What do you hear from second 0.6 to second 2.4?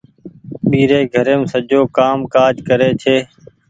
ٻيري گهريم سجو ڪآم